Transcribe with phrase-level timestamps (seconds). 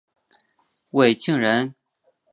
[0.89, 1.75] 讳庆仁。